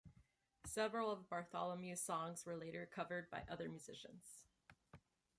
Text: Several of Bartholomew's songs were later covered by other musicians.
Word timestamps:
Several 0.65 1.11
of 1.11 1.29
Bartholomew's 1.29 2.01
songs 2.01 2.43
were 2.43 2.55
later 2.57 2.87
covered 2.91 3.29
by 3.29 3.43
other 3.47 3.69
musicians. 3.69 4.47